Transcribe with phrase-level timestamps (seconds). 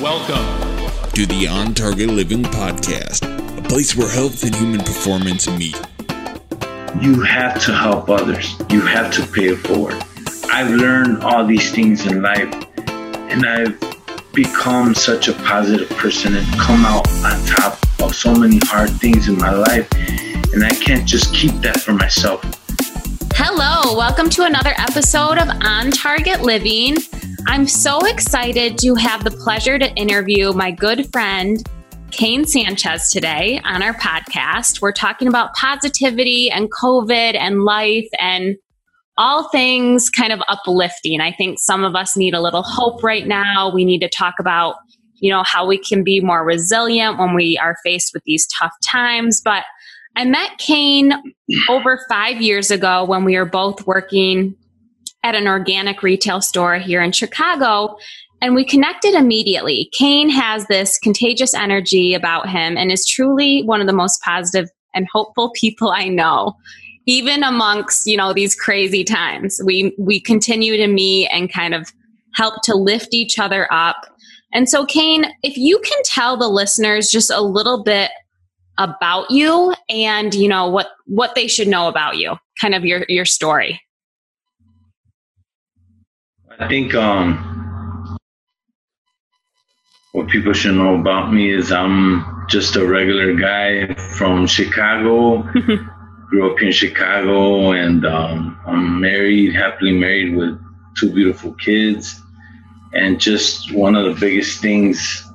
[0.00, 0.80] Welcome
[1.12, 3.22] to the On Target Living Podcast,
[3.58, 5.78] a place where health and human performance meet.
[7.02, 10.02] You have to help others, you have to pay it forward.
[10.50, 12.50] I've learned all these things in life,
[12.88, 13.78] and I've
[14.32, 19.28] become such a positive person and come out on top of so many hard things
[19.28, 19.86] in my life.
[20.54, 22.42] And I can't just keep that for myself.
[23.34, 26.96] Hello, welcome to another episode of On Target Living.
[27.50, 31.60] I'm so excited to have the pleasure to interview my good friend,
[32.12, 34.80] Kane Sanchez, today on our podcast.
[34.80, 38.54] We're talking about positivity and COVID and life and
[39.18, 41.20] all things kind of uplifting.
[41.20, 43.68] I think some of us need a little hope right now.
[43.74, 44.76] We need to talk about,
[45.16, 48.72] you know, how we can be more resilient when we are faced with these tough
[48.86, 49.42] times.
[49.44, 49.64] But
[50.14, 51.12] I met Kane
[51.68, 54.54] over five years ago when we were both working
[55.22, 57.96] at an organic retail store here in Chicago.
[58.40, 59.90] And we connected immediately.
[59.92, 64.70] Kane has this contagious energy about him and is truly one of the most positive
[64.94, 66.54] and hopeful people I know.
[67.06, 69.60] Even amongst, you know, these crazy times.
[69.64, 71.92] We we continue to meet and kind of
[72.34, 74.06] help to lift each other up.
[74.52, 78.10] And so Kane, if you can tell the listeners just a little bit
[78.78, 83.04] about you and you know what what they should know about you kind of your
[83.08, 83.80] your story
[86.60, 88.16] i think um
[90.12, 95.42] what people should know about me is i'm just a regular guy from chicago
[96.28, 100.60] grew up in chicago and um, i'm married happily married with
[100.96, 102.20] two beautiful kids
[102.92, 105.30] and just one of the biggest things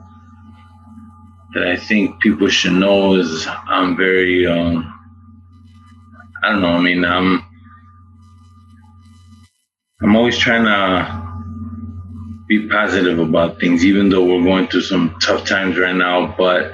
[1.56, 4.92] that I think people should know is I'm very, um,
[6.44, 6.68] I don't know.
[6.68, 7.44] I mean, I'm,
[10.06, 11.25] I'm always trying to
[12.48, 16.36] be positive about things, even though we're going through some tough times right now.
[16.38, 16.73] But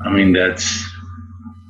[0.00, 0.88] I mean, that's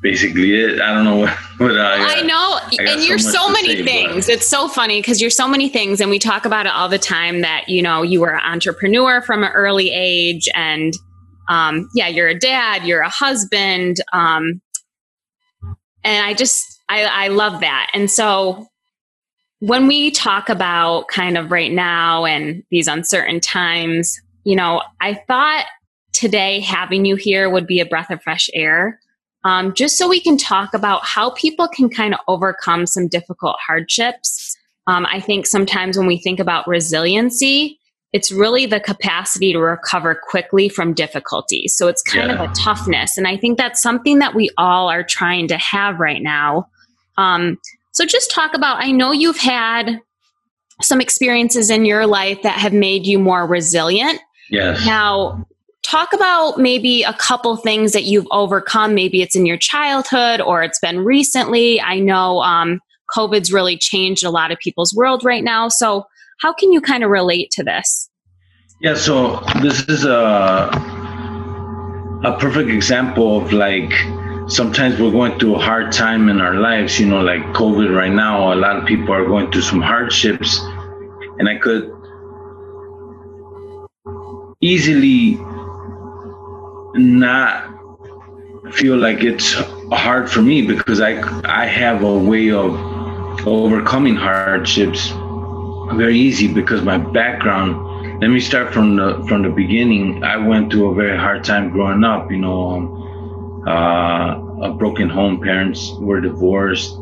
[0.02, 0.82] basically it.
[0.82, 3.82] I don't know what, what I, I know, I and you're so, so many say,
[3.82, 4.26] things.
[4.26, 4.34] But.
[4.34, 6.98] It's so funny because you're so many things, and we talk about it all the
[6.98, 7.40] time.
[7.40, 10.92] That you know, you were an entrepreneur from an early age, and
[11.48, 14.60] um, yeah, you're a dad, you're a husband, um,
[16.04, 17.88] and I just I, I love that.
[17.94, 18.68] And so
[19.60, 25.14] when we talk about kind of right now and these uncertain times, you know, I
[25.14, 25.66] thought
[26.12, 29.00] today having you here would be a breath of fresh air
[29.44, 33.56] um, just so we can talk about how people can kind of overcome some difficult
[33.64, 34.56] hardships.
[34.86, 37.78] Um, I think sometimes when we think about resiliency,
[38.12, 41.74] it's really the capacity to recover quickly from difficulties.
[41.76, 42.42] So it's kind yeah.
[42.42, 43.18] of a toughness.
[43.18, 46.68] And I think that's something that we all are trying to have right now.
[47.16, 47.58] Um,
[47.98, 50.00] so just talk about, I know you've had
[50.82, 54.20] some experiences in your life that have made you more resilient.
[54.50, 54.86] Yes.
[54.86, 55.44] Now,
[55.82, 58.94] talk about maybe a couple things that you've overcome.
[58.94, 61.80] Maybe it's in your childhood or it's been recently.
[61.80, 62.78] I know um,
[63.10, 65.66] COVID's really changed a lot of people's world right now.
[65.66, 66.04] So,
[66.38, 68.08] how can you kind of relate to this?
[68.80, 70.70] Yeah, so this is a
[72.22, 73.92] a perfect example of like
[74.48, 78.12] sometimes we're going through a hard time in our lives, you know, like COVID right
[78.12, 80.60] now, a lot of people are going through some hardships
[81.38, 81.92] and I could
[84.60, 85.38] easily
[86.94, 87.74] not
[88.72, 89.54] feel like it's
[89.92, 92.74] hard for me because I I have a way of
[93.46, 95.12] overcoming hardships
[95.96, 97.86] very easy because my background.
[98.20, 100.22] Let me start from the from the beginning.
[100.24, 102.30] I went through a very hard time growing up.
[102.30, 103.07] You know, um,
[103.66, 105.40] uh, a broken home.
[105.40, 106.92] Parents were divorced.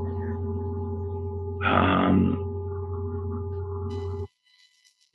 [1.64, 2.46] Um,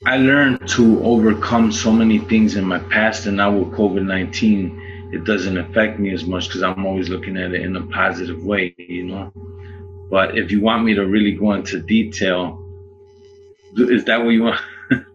[0.04, 5.10] I learned to overcome so many things in my past, and now with COVID 19,
[5.12, 8.42] it doesn't affect me as much because I'm always looking at it in a positive
[8.42, 9.32] way, you know.
[10.10, 12.58] But if you want me to really go into detail,
[13.76, 14.60] is that what you want?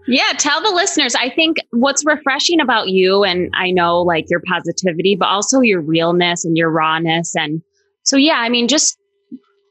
[0.07, 1.15] Yeah, tell the listeners.
[1.15, 5.81] I think what's refreshing about you, and I know like your positivity, but also your
[5.81, 7.35] realness and your rawness.
[7.35, 7.61] And
[8.03, 8.97] so, yeah, I mean, just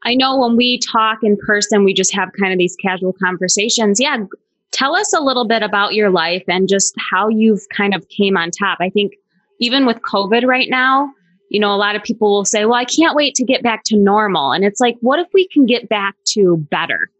[0.05, 4.01] I know when we talk in person, we just have kind of these casual conversations.
[4.01, 4.19] Yeah,
[4.73, 8.37] tell us a little bit about your life and just how you've kind of came
[8.37, 8.79] on top.
[8.81, 9.13] I think
[9.59, 11.11] even with COVID right now,
[11.51, 13.83] you know, a lot of people will say, well, I can't wait to get back
[13.87, 14.53] to normal.
[14.53, 17.11] And it's like, what if we can get back to better?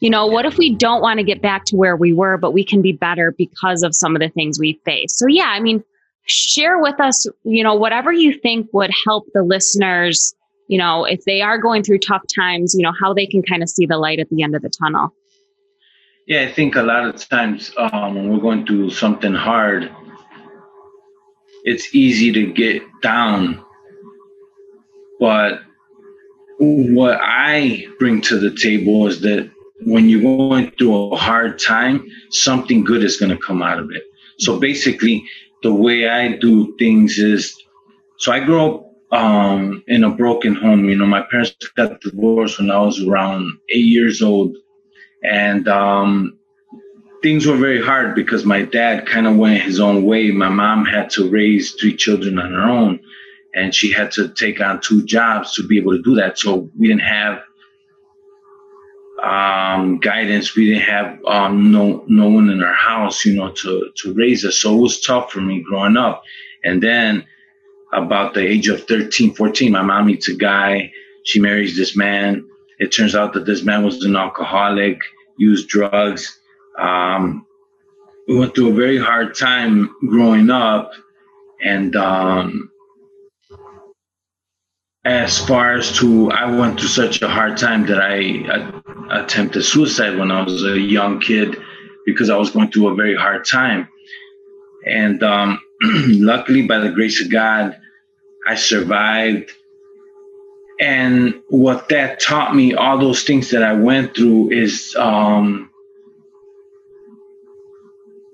[0.00, 2.52] You know, what if we don't want to get back to where we were, but
[2.52, 5.16] we can be better because of some of the things we face?
[5.16, 5.82] So, yeah, I mean,
[6.26, 10.34] share with us, you know, whatever you think would help the listeners,
[10.68, 13.62] you know, if they are going through tough times, you know, how they can kind
[13.62, 15.14] of see the light at the end of the tunnel.
[16.26, 19.90] Yeah, I think a lot of times um, when we're going through something hard,
[21.62, 23.64] it's easy to get down.
[25.20, 25.60] But
[26.58, 29.50] what I bring to the table is that
[29.84, 33.90] when you're going through a hard time, something good is going to come out of
[33.90, 34.02] it.
[34.38, 35.24] So basically,
[35.62, 37.56] the way I do things is
[38.18, 40.88] so I grew up um, in a broken home.
[40.88, 44.56] You know, my parents got divorced when I was around eight years old.
[45.22, 46.38] And um,
[47.22, 50.30] things were very hard because my dad kind of went his own way.
[50.30, 53.00] My mom had to raise three children on her own,
[53.54, 56.38] and she had to take on two jobs to be able to do that.
[56.38, 57.42] So we didn't have
[59.22, 60.54] um, guidance.
[60.54, 64.44] We didn't have um, no no one in our house, you know, to to raise
[64.44, 64.58] us.
[64.58, 66.22] So it was tough for me growing up.
[66.64, 67.26] And then
[67.92, 70.92] about the age of 13, 14, my mom meets a guy.
[71.24, 72.44] She marries this man.
[72.78, 75.00] It turns out that this man was an alcoholic,
[75.38, 76.38] used drugs.
[76.78, 77.46] Um,
[78.28, 80.92] we went through a very hard time growing up.
[81.64, 82.70] And um,
[85.04, 90.18] as far as to, I went through such a hard time that I attempted suicide
[90.18, 91.56] when I was a young kid
[92.04, 93.88] because I was going through a very hard time.
[94.86, 97.76] And um, luckily, by the grace of God,
[98.46, 99.50] I survived.
[100.78, 105.70] And what that taught me, all those things that I went through, is um,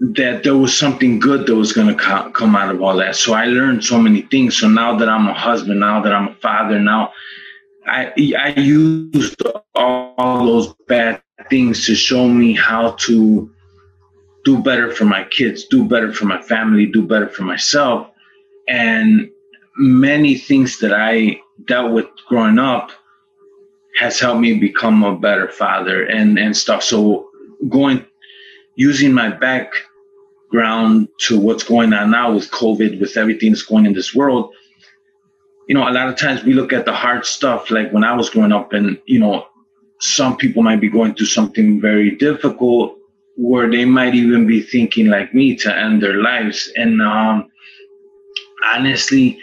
[0.01, 3.15] that there was something good that was going to co- come out of all that.
[3.15, 4.59] So I learned so many things.
[4.59, 7.13] So now that I'm a husband, now that I'm a father, now
[7.87, 9.43] I I used
[9.75, 13.51] all those bad things to show me how to
[14.45, 18.09] do better for my kids, do better for my family, do better for myself.
[18.69, 19.31] And
[19.77, 22.91] many things that I dealt with growing up
[23.99, 26.83] has helped me become a better father and, and stuff.
[26.83, 27.29] So
[27.69, 28.05] going,
[28.75, 33.93] using my background to what's going on now with COVID, with everything that's going in
[33.93, 34.55] this world,
[35.69, 38.15] you know, a lot of times we look at the hard stuff, like when I
[38.15, 39.47] was growing up and, you know,
[40.01, 42.99] some people might be going through something very difficult
[43.37, 46.71] where they might even be thinking like me to end their lives.
[46.77, 47.51] And um,
[48.65, 49.39] honestly,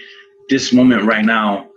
[0.49, 1.69] this moment right now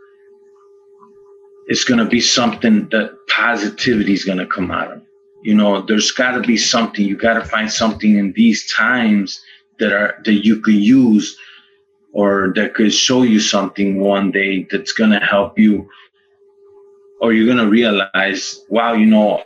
[1.66, 5.02] it's going to be something that positivity is going to come out of.
[5.42, 7.04] You know, there's got to be something.
[7.04, 9.42] You got to find something in these times
[9.78, 11.36] that are that you could use
[12.12, 15.88] or that could show you something one day that's going to help you
[17.20, 19.42] or you're going to realize wow you know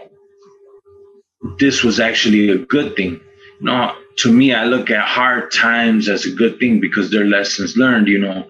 [1.59, 3.21] this was actually a good thing
[3.61, 7.25] you know to me i look at hard times as a good thing because they're
[7.25, 8.47] lessons learned you know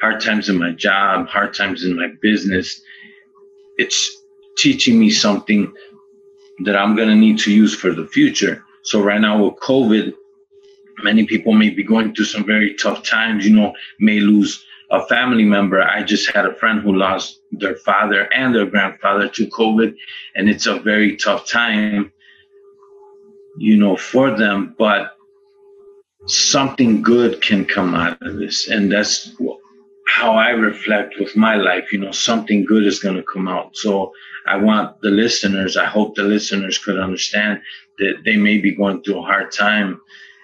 [0.00, 2.80] hard times in my job, hard times in my business.
[3.76, 4.10] It's
[4.56, 5.72] teaching me something
[6.64, 8.64] that I'm going to need to use for the future.
[8.82, 10.14] So right now with COVID,
[11.02, 15.06] many people may be going through some very tough times, you know, may lose a
[15.06, 15.82] family member.
[15.82, 19.94] I just had a friend who lost their father and their grandfather to COVID,
[20.34, 22.12] and it's a very tough time,
[23.56, 24.74] you know, for them.
[24.78, 25.16] But
[26.26, 29.34] something good can come out of this, and that's
[30.10, 33.76] how I reflect with my life, you know, something good is going to come out.
[33.76, 34.12] So
[34.46, 37.60] I want the listeners, I hope the listeners could understand
[37.98, 40.00] that they may be going through a hard time.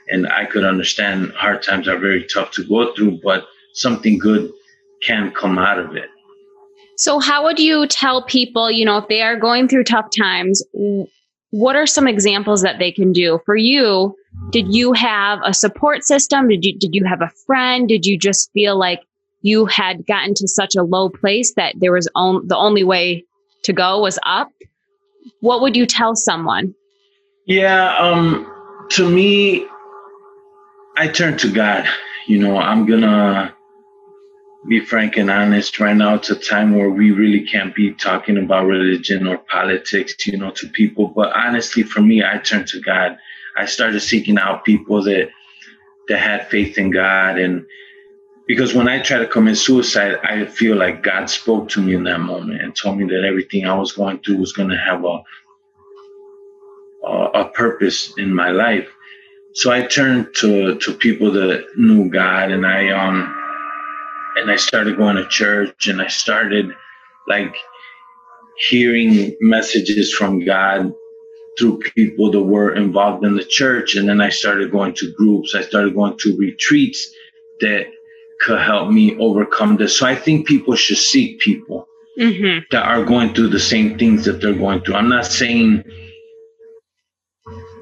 [0.09, 4.51] And I could understand hard times are very tough to go through, but something good
[5.03, 6.09] can come out of it.
[6.97, 10.63] So, how would you tell people, you know, if they are going through tough times,
[11.51, 13.41] what are some examples that they can do?
[13.45, 14.17] For you,
[14.51, 16.49] did you have a support system?
[16.49, 17.89] Did you did you have a friend?
[17.89, 19.03] Did you just feel like
[19.43, 23.25] you had gotten to such a low place that there was on, the only way
[23.63, 24.51] to go was up,
[25.41, 26.75] what would you tell someone?
[27.47, 28.51] Yeah, um,
[28.91, 29.67] to me,
[30.97, 31.87] I turn to God.
[32.27, 33.55] You know, I'm gonna
[34.67, 35.79] be frank and honest.
[35.79, 40.15] Right now, it's a time where we really can't be talking about religion or politics,
[40.27, 41.09] you know, to people.
[41.09, 43.19] But honestly, for me, I turned to God.
[43.57, 45.31] I started seeking out people that
[46.09, 47.67] that had faith in God and
[48.47, 52.05] because when I tried to commit suicide, I feel like God spoke to me in
[52.05, 55.05] that moment and told me that everything I was going through was going to have
[55.05, 55.23] a,
[57.09, 58.89] a purpose in my life.
[59.57, 63.35] So I turned to to people that knew God, and I um
[64.37, 66.73] and I started going to church, and I started
[67.27, 67.57] like
[68.69, 70.93] hearing messages from God
[71.59, 75.55] through people that were involved in the church, and then I started going to groups.
[75.55, 77.11] I started going to retreats
[77.61, 77.87] that
[78.43, 79.97] could help me overcome this.
[79.97, 82.67] So I think people should seek people mm-hmm.
[82.73, 84.97] that are going through the same things that they're going through.
[84.97, 85.83] I'm not saying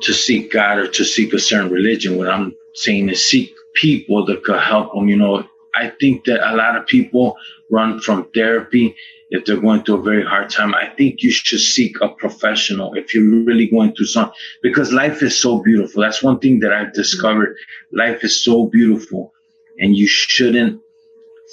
[0.04, 2.16] to seek God or to seek a certain religion.
[2.16, 5.08] What I'm saying is seek people that could help them.
[5.08, 7.36] You know, I think that a lot of people
[7.70, 8.96] run from therapy
[9.30, 10.74] if they're going through a very hard time.
[10.74, 15.22] I think you should seek a professional if you're really going through something because life
[15.22, 16.02] is so beautiful.
[16.02, 17.56] That's one thing that I've discovered.
[17.90, 19.32] Life is so beautiful
[19.78, 20.80] and you shouldn't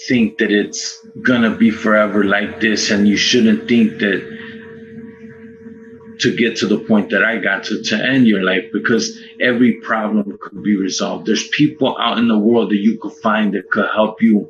[0.07, 4.40] think that it's gonna be forever like this and you shouldn't think that
[6.21, 9.73] to get to the point that I got to to end your life because every
[9.81, 11.25] problem could be resolved.
[11.25, 14.49] There's people out in the world that you could find that could help you,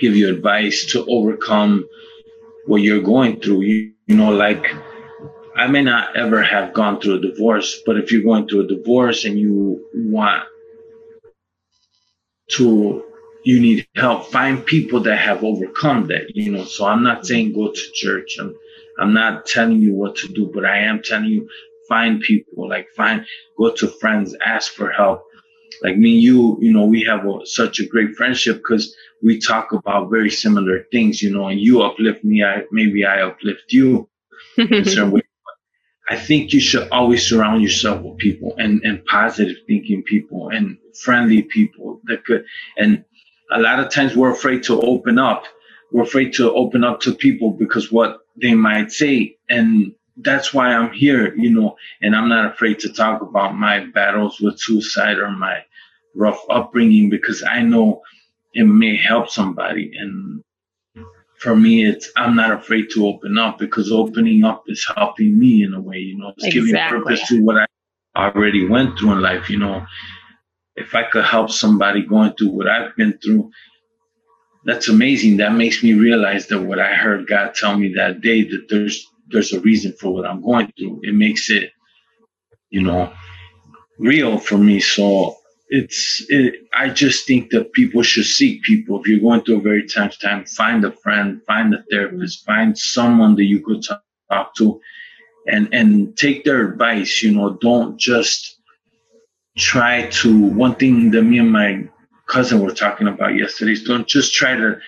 [0.00, 1.88] give you advice to overcome
[2.66, 3.62] what you're going through.
[3.62, 4.66] You, you know, like
[5.56, 8.68] I may not ever have gone through a divorce, but if you're going through a
[8.68, 10.44] divorce and you want
[12.52, 13.02] to
[13.44, 17.52] you need help find people that have overcome that you know so i'm not saying
[17.52, 18.54] go to church i'm
[18.98, 21.48] I'm not telling you what to do, but I am telling you
[21.88, 23.24] find people, like find,
[23.58, 25.22] go to friends, ask for help.
[25.82, 29.38] Like me and you, you know, we have a, such a great friendship because we
[29.38, 33.72] talk about very similar things, you know, and you uplift me, I maybe I uplift
[33.72, 34.08] you
[34.56, 35.22] in certain way.
[36.08, 40.78] I think you should always surround yourself with people and, and positive thinking people and
[41.02, 42.44] friendly people that could,
[42.78, 43.04] and
[43.50, 45.44] a lot of times we're afraid to open up.
[45.92, 49.36] We're afraid to open up to people because what they might say.
[49.48, 53.86] And that's why I'm here, you know, and I'm not afraid to talk about my
[53.86, 55.62] battles with suicide or my
[56.14, 58.02] rough upbringing because I know
[58.54, 59.92] it may help somebody.
[59.98, 60.42] And
[61.38, 65.62] for me, it's I'm not afraid to open up because opening up is helping me
[65.62, 66.72] in a way, you know, it's exactly.
[66.72, 67.56] giving purpose to what
[68.14, 69.84] I already went through in life, you know.
[70.74, 73.50] If I could help somebody going through what I've been through,
[74.66, 75.36] that's amazing.
[75.36, 79.06] That makes me realize that what I heard God tell me that day that there's
[79.28, 81.00] there's a reason for what I'm going through.
[81.04, 81.70] It makes it,
[82.70, 83.12] you know,
[83.98, 84.80] real for me.
[84.80, 85.36] So
[85.68, 89.00] it's it, I just think that people should seek people.
[89.00, 92.76] If you're going through a very tough time, find a friend, find a therapist, find
[92.76, 93.84] someone that you could
[94.30, 94.80] talk to,
[95.46, 97.22] and and take their advice.
[97.22, 98.58] You know, don't just
[99.56, 100.48] try to.
[100.48, 101.88] One thing that me and my
[102.26, 103.74] cousin were talking about yesterday.
[103.84, 104.78] Don't just try to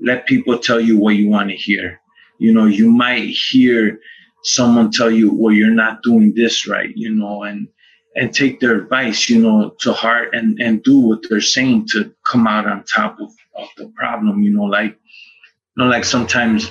[0.00, 2.00] let people tell you what you want to hear.
[2.38, 3.98] You know, you might hear
[4.42, 7.68] someone tell you, well, you're not doing this right, you know, and
[8.14, 12.14] and take their advice, you know, to heart and, and do what they're saying to
[12.24, 16.70] come out on top of, of the problem, you know, like you know, like sometimes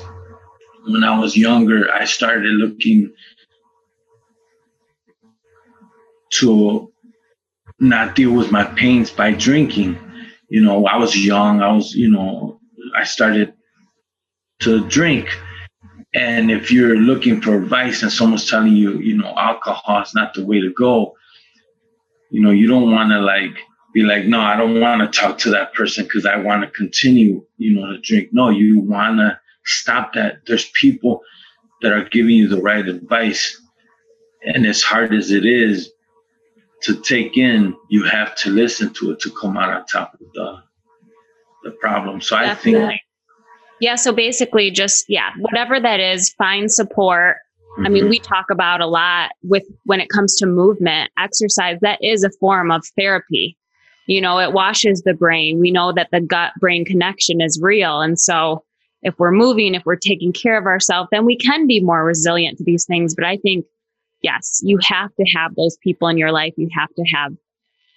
[0.87, 3.13] when I was younger, I started looking
[6.33, 6.91] to
[7.79, 9.99] not deal with my pains by drinking
[10.49, 11.61] you know, I was young.
[11.61, 12.59] I was, you know,
[12.95, 13.53] I started
[14.61, 15.27] to drink.
[16.13, 20.33] And if you're looking for advice and someone's telling you, you know, alcohol is not
[20.33, 21.15] the way to go,
[22.29, 23.57] you know, you don't want to like
[23.93, 26.69] be like, no, I don't want to talk to that person because I want to
[26.69, 28.29] continue, you know, to drink.
[28.31, 30.39] No, you want to stop that.
[30.47, 31.21] There's people
[31.81, 33.61] that are giving you the right advice.
[34.43, 35.91] And as hard as it is,
[36.85, 40.31] to take in, you have to listen to it to come out on top of
[40.33, 40.63] the
[41.63, 42.21] the problem.
[42.21, 42.83] So Definitely.
[42.83, 43.01] I think
[43.81, 47.37] yeah, so basically just yeah, whatever that is, find support.
[47.73, 47.85] Mm-hmm.
[47.85, 48.11] I mean, mm-hmm.
[48.11, 52.29] we talk about a lot with when it comes to movement, exercise, that is a
[52.39, 53.57] form of therapy.
[54.07, 55.59] You know, it washes the brain.
[55.59, 58.01] We know that the gut brain connection is real.
[58.01, 58.63] And so
[59.01, 62.59] if we're moving, if we're taking care of ourselves, then we can be more resilient
[62.59, 63.15] to these things.
[63.15, 63.65] But I think
[64.25, 66.53] yes, you have to have those people in your life.
[66.57, 67.31] You have to have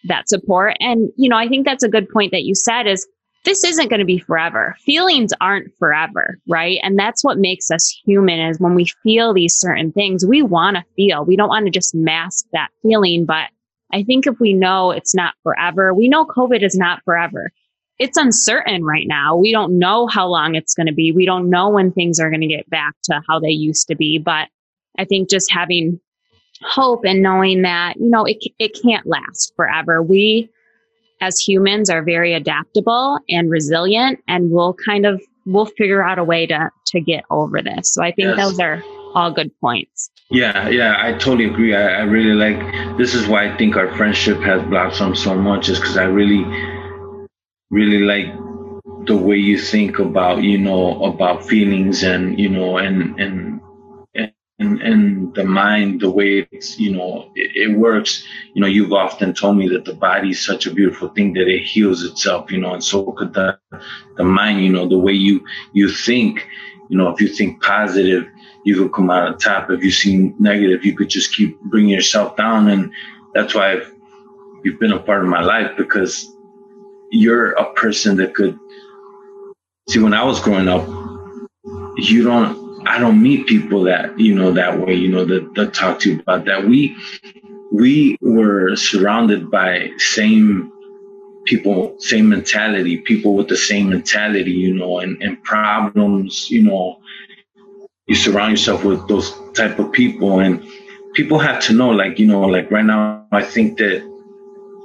[0.05, 0.77] that support.
[0.79, 3.09] And, you know, I think that's a good point that you said is
[3.45, 4.77] this isn't going to be forever.
[4.85, 6.79] Feelings aren't forever, right?
[6.83, 10.77] And that's what makes us human is when we feel these certain things, we want
[10.77, 11.25] to feel.
[11.25, 13.25] We don't want to just mask that feeling.
[13.25, 13.49] But
[13.93, 17.51] I think if we know it's not forever, we know COVID is not forever.
[17.99, 19.37] It's uncertain right now.
[19.37, 21.11] We don't know how long it's going to be.
[21.11, 23.97] We don't know when things are going to get back to how they used to
[23.97, 24.19] be.
[24.19, 24.49] But
[24.99, 26.01] I think just having
[26.63, 30.03] hope and knowing that, you know, it, it can't last forever.
[30.03, 30.51] We
[31.21, 36.25] as humans are very adaptable and resilient and we'll kind of, we'll figure out a
[36.25, 37.93] way to, to get over this.
[37.93, 38.39] So I think yes.
[38.39, 38.83] those are
[39.15, 40.11] all good points.
[40.31, 41.75] Yeah, yeah, I totally agree.
[41.75, 45.69] I, I really like, this is why I think our friendship has blossomed so much
[45.69, 46.45] is because I really,
[47.71, 48.33] really like
[49.07, 53.58] the way you think about, you know, about feelings and, you know, and, and,
[54.59, 59.33] and, the mind, the way it's, you know, it, it, works, you know, you've often
[59.33, 62.59] told me that the body is such a beautiful thing that it heals itself, you
[62.59, 63.59] know, and so could the,
[64.17, 66.49] the mind, you know, the way you, you think,
[66.89, 68.27] you know, if you think positive,
[68.65, 69.71] you could come out on top.
[69.71, 72.69] If you seem negative, you could just keep bringing yourself down.
[72.69, 72.93] And
[73.35, 73.93] that's why I've,
[74.65, 76.35] you've been a part of my life because
[77.11, 78.59] you're a person that could
[79.89, 80.87] see when I was growing up,
[81.97, 85.75] you don't, I don't meet people that, you know, that way, you know, that, that
[85.75, 86.67] talk to you about that.
[86.67, 86.97] We,
[87.73, 90.73] we were surrounded by same
[91.45, 97.01] people, same mentality, people with the same mentality, you know, and, and problems, you know,
[98.07, 100.67] you surround yourself with those type of people and
[101.15, 104.03] people have to know, like, you know, like right now, I think that,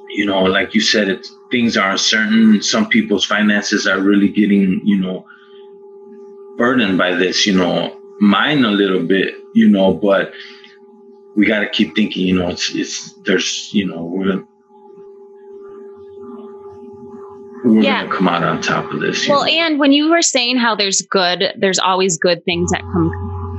[0.10, 2.62] you know, like you said, it, things are uncertain.
[2.62, 5.26] Some people's finances are really getting, you know,
[6.58, 10.34] burdened by this, you know, mine a little bit, you know, but
[11.36, 14.44] we got to keep thinking, you know, it's, it's, there's, you know, we're,
[17.66, 18.04] we're yeah.
[18.04, 19.28] gonna come out on top of this.
[19.28, 19.52] Well, know?
[19.52, 23.12] and when you were saying how there's good, there's always good things that come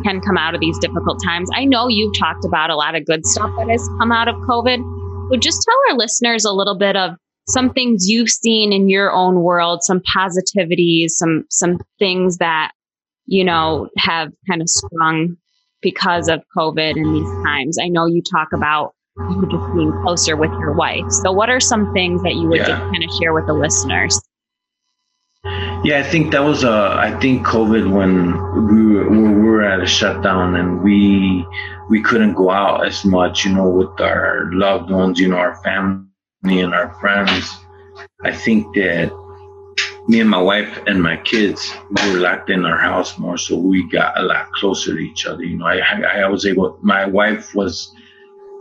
[0.04, 1.48] can come out of these difficult times.
[1.54, 4.34] I know you've talked about a lot of good stuff that has come out of
[4.36, 5.30] COVID.
[5.30, 7.12] But just tell our listeners a little bit of
[7.48, 12.72] some things you've seen in your own world, some positivities, some some things that
[13.26, 15.37] you know have kind of sprung
[15.83, 17.78] because of COVID in these times.
[17.81, 21.04] I know you talk about you just being closer with your wife.
[21.11, 22.69] So, what are some things that you would yeah.
[22.69, 24.21] just kind of share with the listeners?
[25.85, 26.97] Yeah, I think that was a.
[26.99, 28.33] I think COVID when
[28.66, 31.47] we were, we were at a shutdown and we
[31.90, 35.62] we couldn't go out as much, you know, with our loved ones, you know, our
[35.62, 37.54] family and our friends.
[38.25, 39.12] I think that
[40.06, 43.56] me and my wife and my kids we were locked in our house more, so
[43.56, 45.44] we got a lot closer to each other.
[45.44, 46.78] You know, I I was able.
[46.82, 47.94] My wife was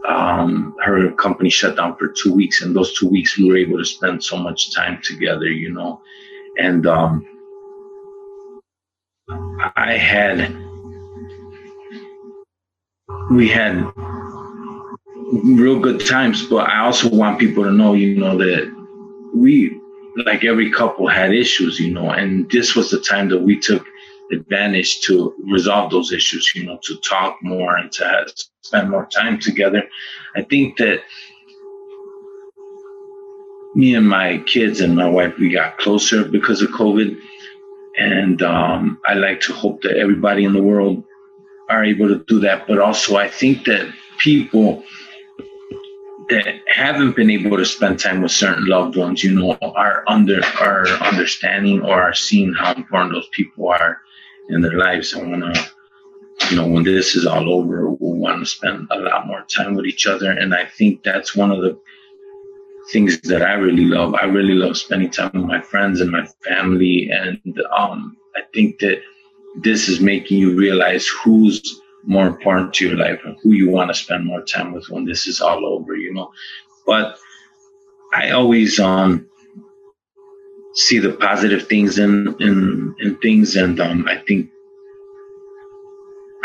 [0.08, 3.78] um, her company shut down for two weeks, and those two weeks we were able
[3.78, 6.02] to spend so much time together, you know.
[6.58, 7.26] And um,
[9.76, 10.56] I had,
[13.32, 13.92] we had
[15.32, 18.72] real good times, but I also want people to know, you know, that
[19.34, 19.80] we,
[20.16, 23.86] like every couple, had issues, you know, and this was the time that we took
[24.32, 29.06] advantage to resolve those issues, you know, to talk more and to have, spend more
[29.08, 29.84] time together.
[30.36, 31.02] I think that
[33.76, 37.18] me and my kids and my wife, we got closer because of COVID.
[37.98, 41.04] And um, I like to hope that everybody in the world
[41.70, 42.68] are able to do that.
[42.68, 44.84] But also, I think that people
[46.34, 50.42] that haven't been able to spend time with certain loved ones, you know, are under
[50.60, 54.02] are understanding or are seeing how important those people are
[54.50, 55.14] in their lives.
[55.14, 55.70] I want to,
[56.50, 59.76] you know, when this is all over, we'll want to spend a lot more time
[59.76, 60.32] with each other.
[60.32, 61.80] And I think that's one of the
[62.92, 64.16] things that I really love.
[64.16, 67.10] I really love spending time with my friends and my family.
[67.12, 67.40] And
[67.78, 69.02] um, I think that
[69.62, 73.90] this is making you realize who's more important to your life and who you want
[73.90, 76.32] to spend more time with when this is all over, you know.
[76.86, 77.18] But
[78.14, 79.28] I always um
[80.74, 84.50] see the positive things in in in things and um I think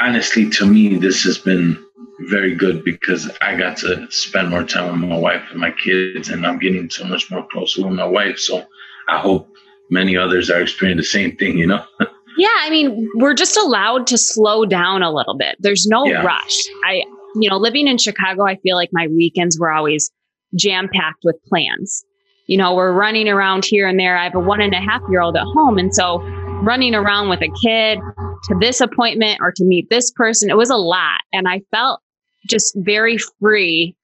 [0.01, 1.85] honestly to me this has been
[2.21, 6.29] very good because I got to spend more time with my wife and my kids
[6.29, 8.67] and I'm getting so much more closer with my wife so
[9.09, 9.49] I hope
[9.91, 11.85] many others are experiencing the same thing you know
[12.39, 16.23] yeah I mean we're just allowed to slow down a little bit there's no yeah.
[16.23, 17.03] rush I
[17.35, 20.11] you know living in Chicago I feel like my weekends were always
[20.55, 22.05] jam packed with plans
[22.49, 24.17] you know, we're running around here and there.
[24.17, 25.79] I have a one and a half year old at home.
[25.79, 26.19] And so
[26.63, 28.01] running around with a kid
[28.45, 31.21] to this appointment or to meet this person, it was a lot.
[31.33, 32.01] And I felt
[32.49, 33.95] just very free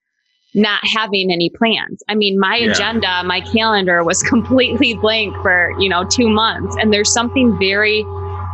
[0.55, 2.03] not having any plans.
[2.09, 2.71] I mean, my yeah.
[2.71, 6.77] agenda, my calendar was completely blank for, you know, two months.
[6.79, 8.05] And there's something very,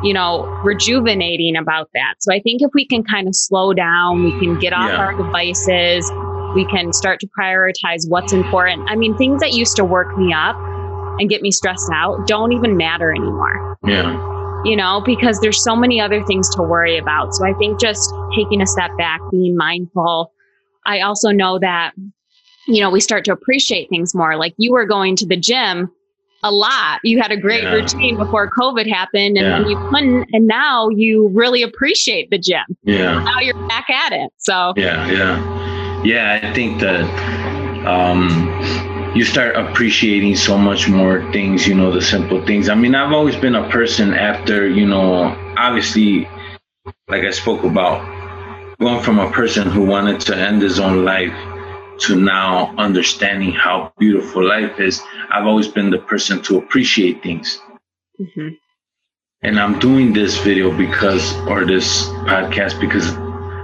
[0.02, 2.14] you know, rejuvenating about that.
[2.20, 4.96] So I think if we can kind of slow down, we can get off yeah.
[4.96, 6.10] our devices,
[6.54, 8.88] we can start to prioritize what's important.
[8.90, 10.56] I mean, things that used to work me up
[11.18, 13.76] and get me stressed out don't even matter anymore.
[13.86, 14.26] Yeah.
[14.64, 17.34] You know, because there's so many other things to worry about.
[17.34, 20.32] So I think just taking a step back, being mindful.
[20.86, 21.92] I also know that,
[22.66, 24.36] you know, we start to appreciate things more.
[24.36, 25.90] Like you were going to the gym
[26.42, 27.00] a lot.
[27.02, 27.72] You had a great yeah.
[27.72, 29.58] routine before COVID happened and yeah.
[29.58, 30.28] then you couldn't.
[30.32, 32.64] And now you really appreciate the gym.
[32.84, 33.22] Yeah.
[33.22, 34.32] Now you're back at it.
[34.38, 36.02] So, yeah, yeah.
[36.02, 37.04] Yeah, I think that
[37.86, 38.28] um,
[39.14, 42.68] you start appreciating so much more things, you know, the simple things.
[42.68, 46.26] I mean, I've always been a person after, you know, obviously,
[47.08, 48.00] like I spoke about,
[48.78, 51.34] going from a person who wanted to end his own life
[52.00, 55.00] to now understanding how beautiful life is.
[55.30, 57.60] I've always been the person to appreciate things.
[58.18, 58.48] Mm-hmm.
[59.42, 63.10] And I'm doing this video because, or this podcast, because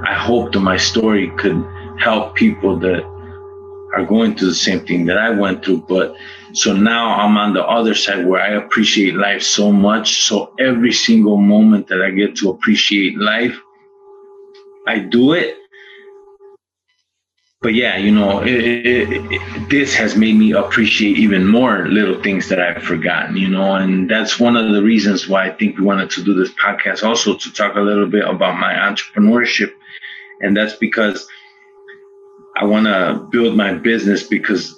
[0.07, 1.65] I hope that my story could
[1.99, 3.05] help people that
[3.95, 5.87] are going through the same thing that I went through.
[5.89, 6.17] But
[6.53, 10.23] so now I'm on the other side where I appreciate life so much.
[10.23, 13.59] So every single moment that I get to appreciate life,
[14.87, 15.57] I do it
[17.67, 22.23] but yeah, you know, it, it, it, this has made me appreciate even more little
[22.23, 25.77] things that I've forgotten, you know, and that's one of the reasons why I think
[25.77, 29.73] we wanted to do this podcast also to talk a little bit about my entrepreneurship.
[30.41, 31.27] And that's because
[32.57, 34.73] I want to build my business because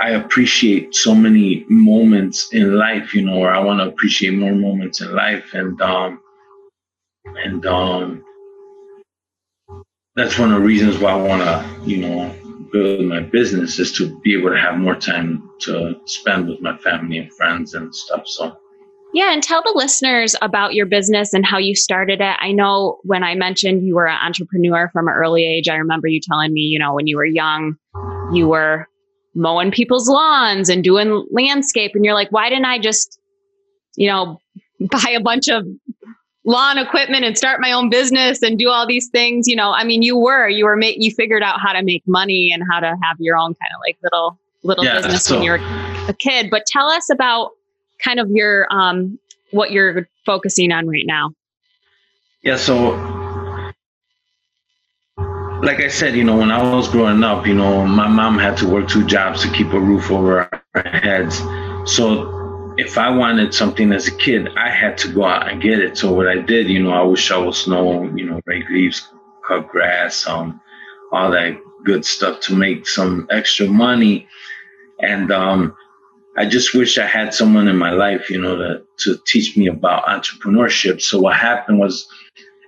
[0.00, 4.54] I appreciate so many moments in life, you know, or I want to appreciate more
[4.54, 5.52] moments in life.
[5.52, 6.20] And, um,
[7.24, 8.24] and, um,
[10.16, 12.34] that's one of the reasons why I want to, you know,
[12.72, 16.76] build my business is to be able to have more time to spend with my
[16.78, 18.22] family and friends and stuff.
[18.26, 18.56] So,
[19.12, 22.36] yeah, and tell the listeners about your business and how you started it.
[22.38, 26.06] I know when I mentioned you were an entrepreneur from an early age, I remember
[26.06, 27.76] you telling me, you know, when you were young,
[28.32, 28.88] you were
[29.34, 31.92] mowing people's lawns and doing landscape.
[31.94, 33.18] And you're like, why didn't I just,
[33.96, 34.40] you know,
[34.80, 35.66] buy a bunch of
[36.44, 39.84] lawn equipment and start my own business and do all these things you know i
[39.84, 42.80] mean you were you were make you figured out how to make money and how
[42.80, 45.60] to have your own kind of like little little yeah, business so, when you were
[46.08, 46.50] a kid.
[46.50, 47.52] But tell us about
[48.02, 49.18] kind of your um
[49.50, 51.32] what you're focusing on right now.
[52.42, 52.90] Yeah so
[55.62, 58.56] like i said you know when i was growing up you know my mom had
[58.56, 61.38] to work two jobs to keep a roof over our heads.
[61.84, 62.39] So
[62.80, 65.98] if I wanted something as a kid, I had to go out and get it.
[65.98, 69.06] So what I did, you know, I would shovel snow, you know, rake leaves,
[69.46, 70.62] cut grass, um,
[71.12, 74.26] all that good stuff to make some extra money.
[74.98, 75.76] And um,
[76.38, 79.66] I just wish I had someone in my life, you know, to to teach me
[79.66, 81.02] about entrepreneurship.
[81.02, 82.08] So what happened was,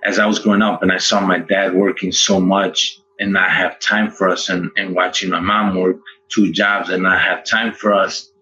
[0.03, 3.49] as I was growing up, and I saw my dad working so much and not
[3.49, 5.97] have time for us, and and watching my mom work
[6.29, 8.32] two jobs and not have time for us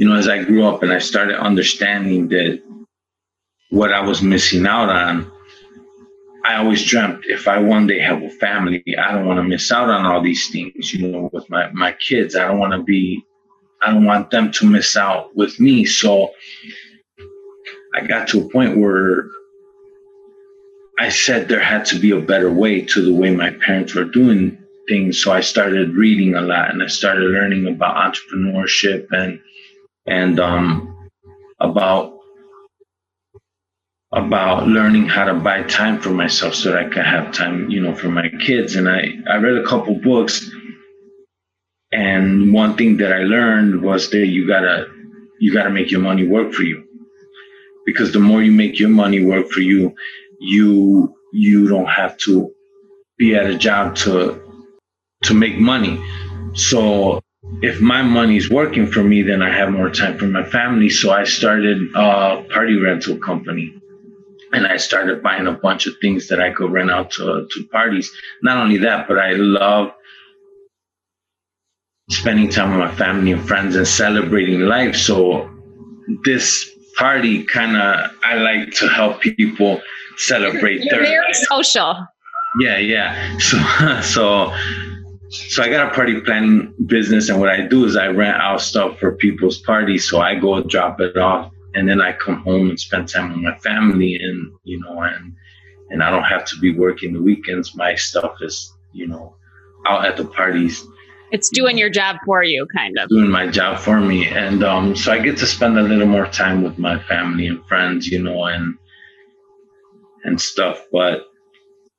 [0.00, 2.62] you know, as I grew up and I started understanding that
[3.68, 5.30] what I was missing out on,
[6.42, 9.70] I always dreamt if I one day have a family, I don't want to miss
[9.70, 12.34] out on all these things, you know, with my, my kids.
[12.34, 13.22] I don't want to be,
[13.82, 15.84] I don't want them to miss out with me.
[15.84, 16.32] So
[17.94, 19.28] I got to a point where
[20.98, 24.04] I said there had to be a better way to the way my parents were
[24.04, 24.56] doing
[24.88, 25.22] things.
[25.22, 29.38] So I started reading a lot and I started learning about entrepreneurship and
[30.06, 31.08] and um,
[31.60, 32.14] about
[34.12, 37.80] about learning how to buy time for myself so that I could have time, you
[37.80, 38.74] know, for my kids.
[38.74, 40.50] And I, I read a couple books
[41.92, 44.86] and one thing that I learned was that you gotta
[45.40, 46.84] you gotta make your money work for you.
[47.86, 49.94] Because the more you make your money work for you,
[50.40, 52.52] you you don't have to
[53.18, 54.40] be at a job to
[55.24, 56.02] to make money.
[56.54, 57.20] So
[57.62, 60.88] if my money's working for me, then I have more time for my family.
[60.90, 63.74] So I started a party rental company.
[64.52, 67.64] And I started buying a bunch of things that I could rent out to, to
[67.70, 68.10] parties.
[68.42, 69.92] Not only that, but I love
[72.10, 74.96] spending time with my family and friends and celebrating life.
[74.96, 75.48] So
[76.24, 79.80] this party kind of, I like to help people
[80.16, 81.36] celebrate You're their very life.
[81.48, 82.06] social.
[82.60, 83.38] Yeah, yeah.
[83.40, 84.52] So, so
[85.30, 88.60] so I got a party planning business, and what I do is I rent out
[88.60, 90.08] stuff for people's parties.
[90.08, 93.38] So I go drop it off, and then I come home and spend time with
[93.38, 95.34] my family, and you know, and
[95.90, 97.76] and I don't have to be working the weekends.
[97.76, 99.36] My stuff is, you know,
[99.86, 100.84] out at the parties.
[101.30, 103.08] It's doing your job for you, kind of.
[103.08, 106.26] Doing my job for me, and um, so I get to spend a little more
[106.26, 108.76] time with my family and friends, you know, and
[110.24, 110.82] and stuff.
[110.90, 111.29] But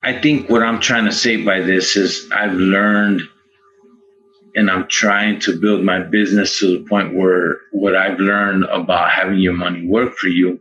[0.03, 3.21] I think what I'm trying to say by this is I've learned
[4.55, 9.11] and I'm trying to build my business to the point where what I've learned about
[9.11, 10.59] having your money work for you,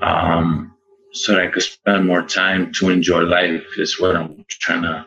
[0.00, 0.74] um,
[1.12, 5.06] so that I could spend more time to enjoy life is what I'm trying to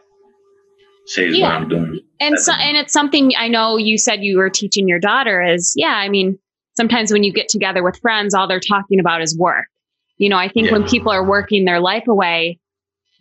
[1.05, 1.47] say is yeah.
[1.47, 1.99] what I'm doing.
[2.19, 5.73] And so, and it's something I know you said you were teaching your daughter is,
[5.75, 6.39] yeah, I mean,
[6.77, 9.65] sometimes when you get together with friends, all they're talking about is work.
[10.17, 10.73] You know, I think yeah.
[10.73, 12.59] when people are working their life away,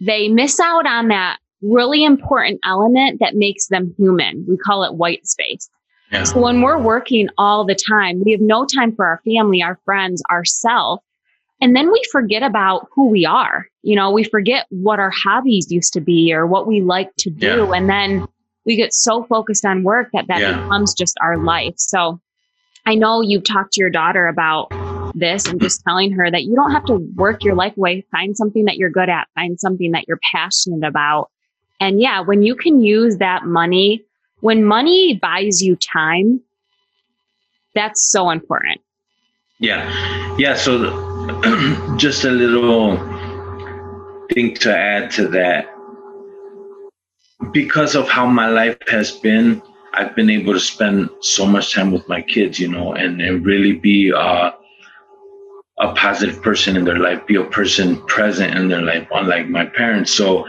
[0.00, 4.44] they miss out on that really important element that makes them human.
[4.48, 5.68] We call it white space.
[6.10, 6.24] Yeah.
[6.24, 9.78] So when we're working all the time, we have no time for our family, our
[9.84, 11.02] friends, ourselves.
[11.60, 13.66] And then we forget about who we are.
[13.82, 17.30] You know, we forget what our hobbies used to be or what we like to
[17.30, 17.68] do.
[17.68, 17.72] Yeah.
[17.72, 18.26] And then
[18.64, 20.60] we get so focused on work that that yeah.
[20.62, 21.74] becomes just our life.
[21.76, 22.20] So
[22.86, 24.72] I know you've talked to your daughter about
[25.14, 28.06] this and just telling her that you don't have to work your life away.
[28.10, 31.30] Find something that you're good at, find something that you're passionate about.
[31.80, 34.04] And yeah, when you can use that money,
[34.40, 36.40] when money buys you time,
[37.74, 38.80] that's so important.
[39.58, 40.36] Yeah.
[40.38, 40.54] Yeah.
[40.54, 40.78] So
[41.96, 42.96] just a little
[44.32, 45.68] thing to add to that.
[47.52, 49.62] Because of how my life has been,
[49.94, 53.44] I've been able to spend so much time with my kids, you know, and, and
[53.44, 54.52] really be uh,
[55.80, 59.64] a positive person in their life, be a person present in their life, unlike my
[59.64, 60.12] parents.
[60.12, 60.46] So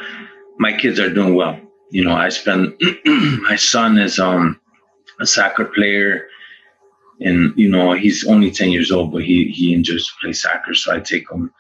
[0.60, 1.60] my kids are doing well.
[1.90, 4.60] You know, I spend my son is um
[5.20, 6.28] a soccer player
[7.22, 10.74] and you know, he's only 10 years old, but he he enjoys to play soccer.
[10.74, 11.52] So I take him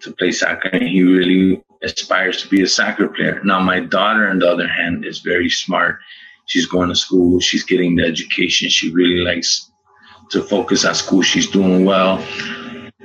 [0.00, 3.40] to play soccer and he really aspires to be a soccer player.
[3.44, 6.00] Now my daughter on the other hand is very smart.
[6.44, 8.68] She's going to school, she's getting the education.
[8.68, 9.70] She really likes
[10.30, 11.22] to focus on school.
[11.22, 12.22] She's doing well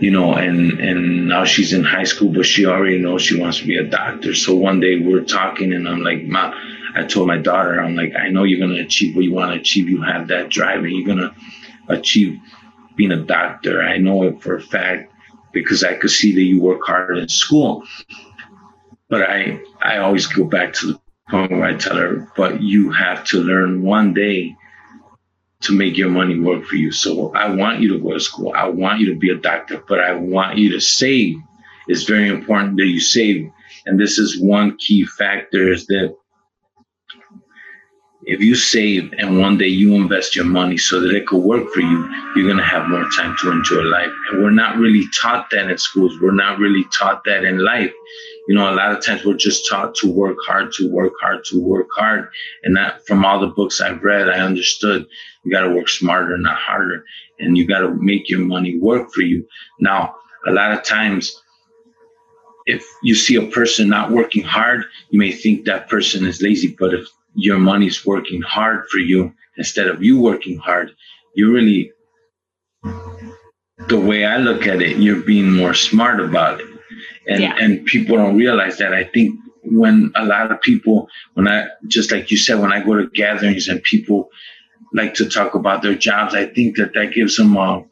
[0.01, 3.59] you know, and and now she's in high school, but she already knows she wants
[3.59, 4.33] to be a doctor.
[4.35, 6.53] So one day we're talking, and I'm like, "Ma,"
[6.95, 9.61] I told my daughter, I'm like, "I know you're gonna achieve what you want to
[9.61, 9.89] achieve.
[9.89, 11.35] You have that drive, and you're gonna
[11.87, 12.39] achieve
[12.95, 13.83] being a doctor.
[13.83, 15.13] I know it for a fact
[15.53, 17.85] because I could see that you work hard in school."
[19.09, 22.91] But I I always go back to the point where I tell her, "But you
[22.91, 24.55] have to learn one day."
[25.61, 26.91] To make your money work for you.
[26.91, 28.53] So I want you to go to school.
[28.55, 31.37] I want you to be a doctor, but I want you to save.
[31.87, 33.51] It's very important that you save.
[33.85, 36.15] And this is one key factor is that
[38.23, 41.67] if you save and one day you invest your money so that it could work
[41.71, 44.11] for you, you're going to have more time to enjoy life.
[44.29, 46.17] And we're not really taught that in schools.
[46.21, 47.91] We're not really taught that in life.
[48.47, 51.45] You know, a lot of times we're just taught to work hard, to work hard,
[51.45, 52.29] to work hard.
[52.63, 55.05] And that from all the books I've read, I understood
[55.43, 57.05] you got to work smarter, not harder.
[57.39, 59.47] And you got to make your money work for you.
[59.79, 60.15] Now,
[60.47, 61.41] a lot of times,
[62.65, 66.75] if you see a person not working hard, you may think that person is lazy.
[66.77, 70.91] But if your money's working hard for you instead of you working hard,
[71.35, 71.91] you really,
[73.87, 76.70] the way I look at it, you're being more smart about it.
[77.27, 77.55] And, yeah.
[77.59, 78.93] and people don't realize that.
[78.93, 82.83] I think when a lot of people, when I, just like you said, when I
[82.83, 84.29] go to gatherings and people
[84.93, 87.85] like to talk about their jobs, I think that that gives them a,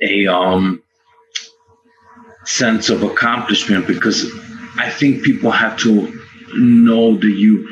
[0.00, 0.82] a um,
[2.44, 4.30] sense of accomplishment because
[4.76, 6.20] I think people have to
[6.54, 7.68] know that you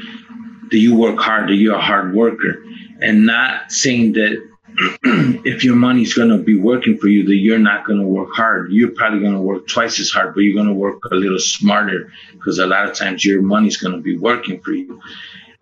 [0.70, 2.64] that you work hard, that you're a hard worker,
[3.02, 4.51] and not saying that
[5.44, 8.30] if your money's going to be working for you, that you're not going to work
[8.32, 8.72] hard.
[8.72, 11.38] You're probably going to work twice as hard, but you're going to work a little
[11.38, 15.00] smarter because a lot of times your money's going to be working for you.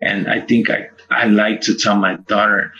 [0.01, 2.73] And I think I, I like to tell my daughter,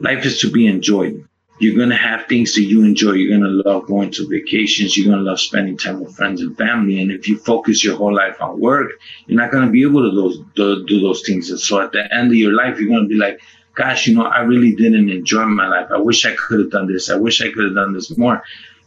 [0.00, 1.26] life is to be enjoyed.
[1.60, 3.12] You're going to have things that you enjoy.
[3.12, 4.96] You're going to love going to vacations.
[4.96, 7.00] You're going to love spending time with friends and family.
[7.00, 8.92] And if you focus your whole life on work,
[9.26, 11.50] you're not going to be able to those, to do those things.
[11.50, 13.40] And so at the end of your life, you're going to be like,
[13.78, 15.86] gosh, you know, I really didn't enjoy my life.
[15.94, 17.10] I wish I could have done this.
[17.10, 18.42] I wish I could have done this more.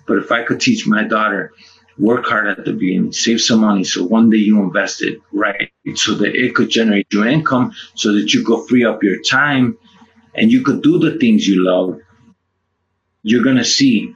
[0.05, 1.53] But if I could teach my daughter,
[1.97, 5.71] work hard at the beginning, save some money so one day you invest it right
[5.95, 9.77] so that it could generate your income so that you could free up your time
[10.35, 11.99] and you could do the things you love,
[13.23, 14.13] you're going to see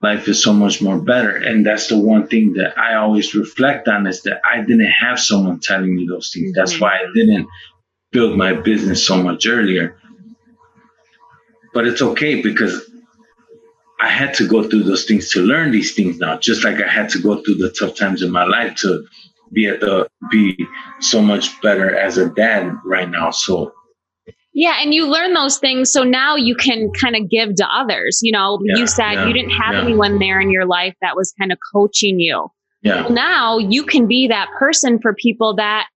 [0.00, 1.36] life is so much more better.
[1.36, 5.20] And that's the one thing that I always reflect on is that I didn't have
[5.20, 6.52] someone telling me those things.
[6.54, 7.46] That's why I didn't
[8.10, 9.98] build my business so much earlier.
[11.74, 12.90] But it's okay because
[14.00, 16.88] I had to go through those things to learn these things now, just like I
[16.88, 19.04] had to go through the tough times in my life to
[19.52, 20.56] be at the be
[21.00, 23.30] so much better as a dad right now.
[23.30, 23.72] So
[24.52, 28.20] yeah, and you learn those things so now you can kind of give to others.
[28.22, 29.82] You know, yeah, you said yeah, you didn't have yeah.
[29.82, 32.48] anyone there in your life that was kind of coaching you.
[32.82, 33.02] Yeah.
[33.02, 35.88] Well, now you can be that person for people that,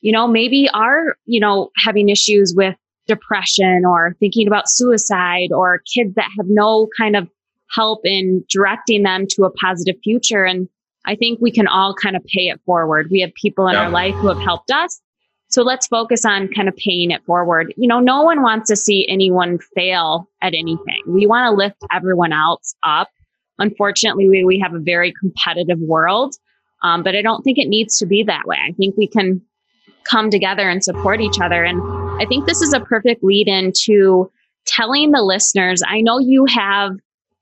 [0.00, 5.82] you know, maybe are, you know, having issues with depression or thinking about suicide or
[5.94, 7.28] kids that have no kind of
[7.74, 10.44] help in directing them to a positive future.
[10.44, 10.68] And
[11.04, 13.08] I think we can all kind of pay it forward.
[13.10, 13.84] We have people in yeah.
[13.84, 15.00] our life who have helped us.
[15.48, 17.72] So let's focus on kind of paying it forward.
[17.76, 21.02] You know, no one wants to see anyone fail at anything.
[21.06, 23.08] We want to lift everyone else up.
[23.58, 26.34] Unfortunately, we, we have a very competitive world,
[26.82, 28.58] um, but I don't think it needs to be that way.
[28.68, 29.40] I think we can
[30.04, 31.64] come together and support each other.
[31.64, 31.80] And
[32.18, 34.30] I think this is a perfect lead into
[34.66, 36.96] telling the listeners I know you have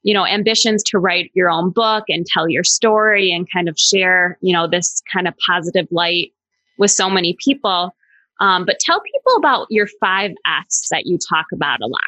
[0.04, 3.78] you know, ambitions to write your own book and tell your story and kind of
[3.78, 6.32] share, you know, this kind of positive light
[6.78, 7.96] with so many people.
[8.38, 12.00] Um, but tell people about your five F's that you talk about a lot.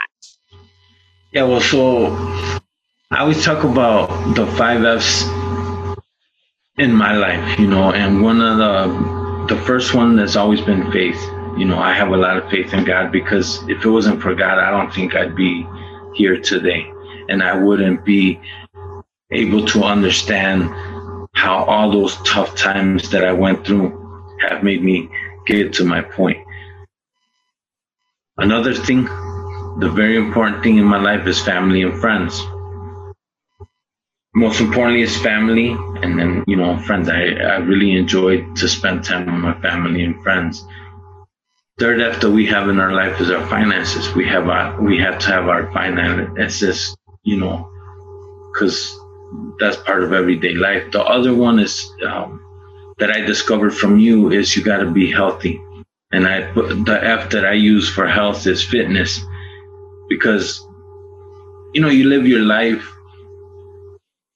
[1.33, 2.09] Yeah, well, so
[3.11, 5.23] I always talk about the five F's
[6.77, 10.91] in my life, you know, and one of the the first one that's always been
[10.91, 11.19] faith.
[11.57, 14.35] You know, I have a lot of faith in God because if it wasn't for
[14.35, 15.67] God, I don't think I'd be
[16.13, 16.87] here today,
[17.31, 18.39] and I wouldn't be
[19.31, 20.71] able to understand
[21.35, 23.89] how all those tough times that I went through
[24.47, 25.09] have made me
[25.47, 26.39] get to my point.
[28.37, 29.05] Another thing,
[29.79, 32.39] the very important thing in my life is family and friends.
[34.35, 35.71] Most importantly is family
[36.03, 37.09] and then you know friends.
[37.09, 40.67] I, I really enjoy to spend time with my family and friends
[41.79, 44.15] third F that we have in our life is our finances.
[44.15, 47.71] We have our we have to have our finances you know
[48.53, 48.99] because
[49.59, 50.91] that's part of everyday life.
[50.93, 52.43] The other one is um,
[52.99, 55.61] that i discovered from you is you got to be healthy.
[56.13, 59.21] And i put the f that i use for health is fitness
[60.09, 60.67] because
[61.75, 62.91] you know you live your life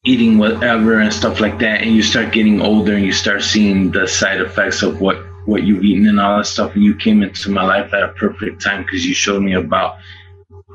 [0.05, 3.91] eating whatever and stuff like that and you start getting older and you start seeing
[3.93, 7.23] the side effects of what what you've eaten and all that stuff and you came
[7.23, 9.97] into my life at a perfect time because you showed me about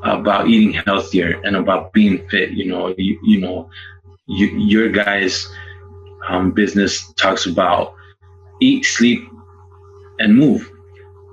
[0.02, 3.68] about eating healthier and about being fit you know you, you know
[4.26, 5.48] you, your guys
[6.28, 7.94] um, business talks about
[8.60, 9.20] eat sleep
[10.18, 10.70] and move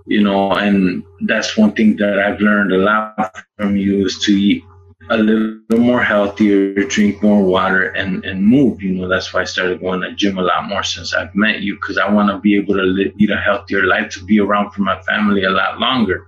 [0.06, 4.32] you know and that's one thing that i've learned a lot from you is to
[4.32, 4.64] eat
[5.10, 8.82] a little more healthier, drink more water, and and move.
[8.82, 11.62] You know, that's why I started going to gym a lot more since I've met
[11.62, 14.40] you because I want to be able to live, lead a healthier life, to be
[14.40, 16.28] around for my family a lot longer.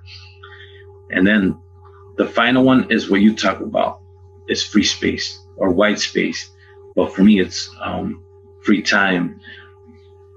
[1.11, 1.57] And then
[2.17, 4.01] the final one is what you talk about
[4.47, 6.51] is free space or white space,
[6.95, 8.23] but for me it's um,
[8.63, 9.39] free time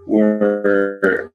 [0.06, 1.32] where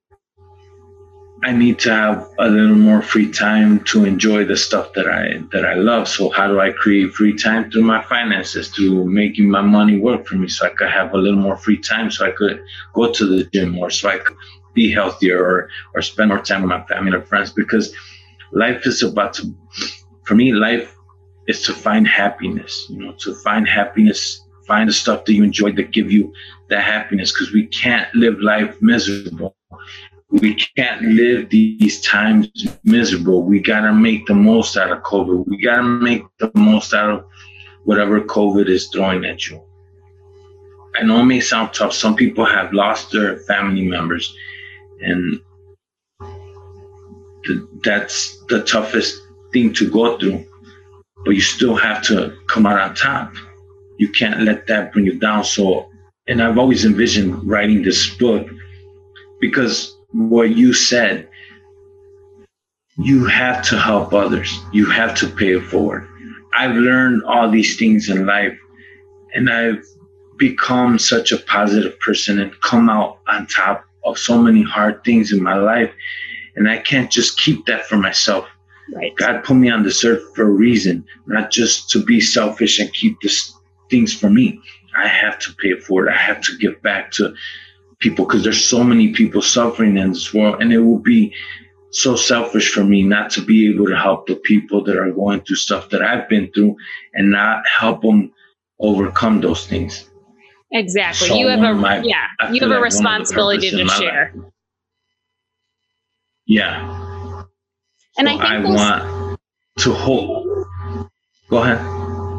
[1.44, 5.42] I need to have a little more free time to enjoy the stuff that I
[5.52, 6.08] that I love.
[6.08, 10.26] So how do I create free time through my finances, through making my money work
[10.26, 13.12] for me, so I could have a little more free time, so I could go
[13.12, 14.38] to the gym more, so I could
[14.72, 17.52] be healthier, or or spend more time with my family or friends.
[17.52, 17.94] Because
[18.52, 19.54] life is about to,
[20.24, 20.96] for me, life
[21.46, 22.86] is to find happiness.
[22.88, 26.32] You know, to find happiness, find the stuff that you enjoy that give you
[26.70, 27.32] that happiness.
[27.32, 29.54] Because we can't live life miserable
[30.40, 32.48] we can't live these times
[32.82, 33.44] miserable.
[33.44, 35.46] We gotta make the most out of COVID.
[35.46, 37.24] We gotta make the most out of
[37.84, 39.62] whatever COVID is throwing at you.
[40.96, 41.92] I know it may sound tough.
[41.92, 44.34] Some people have lost their family members,
[45.00, 45.40] and
[47.46, 49.20] th- that's the toughest
[49.52, 50.44] thing to go through.
[51.24, 53.32] But you still have to come out on top.
[53.98, 55.44] You can't let that bring you down.
[55.44, 55.88] So,
[56.26, 58.48] and I've always envisioned writing this book
[59.40, 61.28] because what you said,
[62.96, 64.60] you have to help others.
[64.72, 66.08] You have to pay it forward.
[66.56, 68.56] I've learned all these things in life
[69.34, 69.84] and I've
[70.38, 75.32] become such a positive person and come out on top of so many hard things
[75.32, 75.92] in my life.
[76.54, 78.46] And I can't just keep that for myself.
[78.94, 79.16] Right.
[79.16, 82.92] God put me on this earth for a reason, not just to be selfish and
[82.92, 83.52] keep this
[83.90, 84.60] things for me.
[84.96, 86.10] I have to pay it forward.
[86.10, 87.34] I have to give back to
[88.04, 91.34] people because there's so many people suffering in this world and it will be
[91.90, 95.40] so selfish for me not to be able to help the people that are going
[95.40, 96.76] through stuff that I've been through
[97.14, 98.30] and not help them
[98.78, 100.10] overcome those things.
[100.70, 101.28] Exactly.
[101.28, 104.32] So you have a my, yeah, you have like a responsibility to share.
[104.34, 104.44] Life.
[106.46, 107.44] Yeah.
[108.18, 109.40] And so I think I those, want
[109.78, 110.66] to hold.
[111.48, 111.78] Go ahead.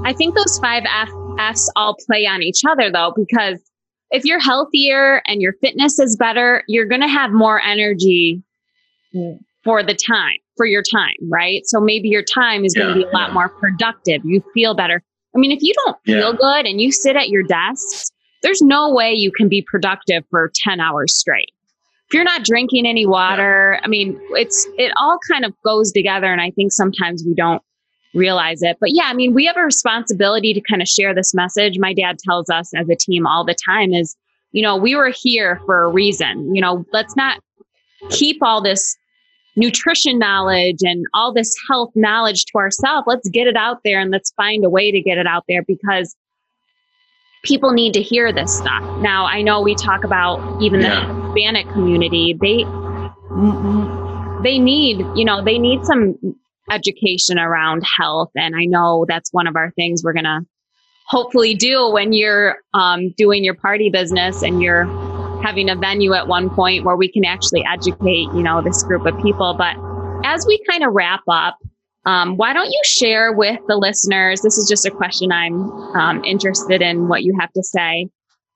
[0.05, 3.59] I think those five F, F's all play on each other though, because
[4.15, 8.41] if you're healthier and your fitness is better, you're going to have more energy
[9.13, 9.37] mm.
[9.63, 11.61] for the time, for your time, right?
[11.65, 13.33] So maybe your time is yeah, going to be a lot yeah.
[13.33, 14.21] more productive.
[14.23, 15.03] You feel better.
[15.35, 18.93] I mean, if you don't feel good and you sit at your desk, there's no
[18.93, 21.51] way you can be productive for 10 hours straight.
[22.07, 26.31] If you're not drinking any water, I mean, it's it all kind of goes together
[26.31, 27.61] and I think sometimes we don't
[28.15, 28.77] realize it.
[28.79, 31.77] But yeah, I mean, we have a responsibility to kind of share this message.
[31.77, 34.15] My dad tells us as a team all the time is,
[34.51, 36.55] you know, we were here for a reason.
[36.55, 37.41] You know, let's not
[38.09, 38.95] keep all this
[39.57, 43.05] nutrition knowledge and all this health knowledge to ourselves.
[43.07, 45.63] Let's get it out there and let's find a way to get it out there
[45.63, 46.15] because
[47.43, 48.83] people need to hear this stuff.
[49.01, 51.05] Now, I know we talk about even yeah.
[51.05, 52.37] the Hispanic community.
[52.39, 52.65] They
[54.43, 56.17] they need, you know, they need some
[56.71, 58.31] education around health.
[58.35, 60.41] And I know that's one of our things we're going to
[61.07, 64.85] hopefully do when you're um, doing your party business and you're
[65.43, 69.05] having a venue at one point where we can actually educate, you know, this group
[69.05, 69.53] of people.
[69.53, 69.75] But
[70.25, 71.57] as we kind of wrap up,
[72.07, 74.41] Um, why don't you share with the listeners?
[74.41, 78.09] This is just a question I'm um, interested in what you have to say.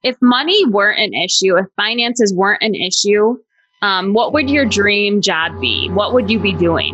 [0.04, 3.38] If money weren't an issue, if finances weren't an issue,
[3.82, 5.90] um, what would your dream job be?
[5.90, 6.94] What would you be doing?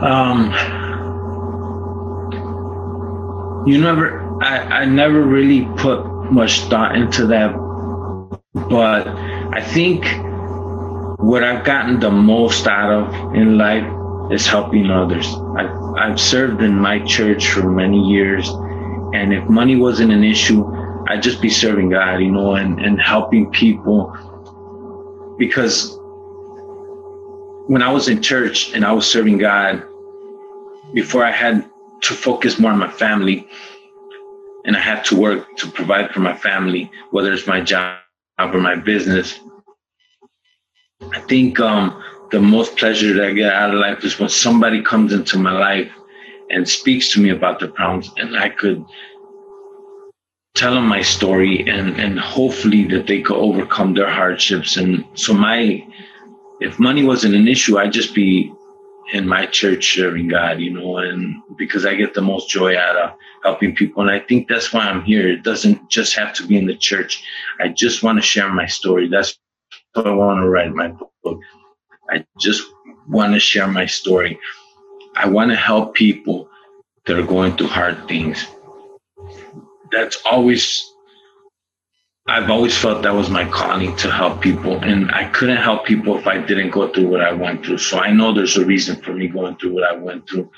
[0.00, 0.52] Um,
[3.66, 7.52] you never, I, I never really put much thought into that,
[8.70, 10.04] but I think
[11.18, 13.86] what I've gotten the most out of in life
[14.30, 15.26] is helping others.
[15.56, 18.48] I've, I've served in my church for many years,
[19.14, 20.64] and if money wasn't an issue,
[21.08, 24.14] I'd just be serving God, you know, and, and helping people.
[25.38, 25.98] Because
[27.66, 29.87] when I was in church and I was serving God,
[30.94, 31.64] before I had
[32.02, 33.48] to focus more on my family
[34.64, 37.98] and I had to work to provide for my family, whether it's my job
[38.38, 39.40] or my business,
[41.12, 44.82] I think um, the most pleasure that I get out of life is when somebody
[44.82, 45.90] comes into my life
[46.50, 48.84] and speaks to me about their problems, and I could
[50.54, 54.76] tell them my story, and and hopefully that they could overcome their hardships.
[54.76, 55.86] And so my,
[56.60, 58.52] if money wasn't an issue, I'd just be
[59.12, 62.96] in my church serving God, you know, and because I get the most joy out
[62.96, 64.02] of helping people.
[64.02, 65.28] And I think that's why I'm here.
[65.28, 67.22] It doesn't just have to be in the church.
[67.60, 69.08] I just want to share my story.
[69.08, 69.38] That's
[69.94, 70.92] why I want to write my
[71.22, 71.40] book.
[72.10, 72.62] I just
[73.08, 74.38] want to share my story.
[75.14, 76.48] I want to help people
[77.06, 78.46] that are going through hard things.
[79.90, 80.87] That's always,
[82.28, 84.78] I've always felt that was my calling to help people.
[84.84, 87.78] And I couldn't help people if I didn't go through what I went through.
[87.78, 90.50] So I know there's a reason for me going through what I went through.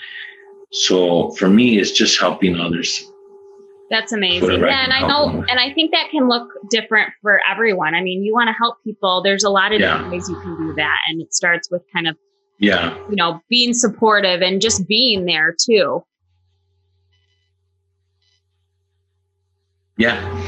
[0.73, 3.07] So for me, it's just helping others.
[3.89, 4.61] That's amazing.
[4.61, 7.95] Yeah, and I know, and I think that can look different for everyone.
[7.95, 9.21] I mean, you want to help people.
[9.23, 9.93] There's a lot of yeah.
[9.93, 12.17] different ways you can do that, and it starts with kind of,
[12.61, 16.05] yeah, you know, being supportive and just being there too.
[19.97, 20.40] Yeah,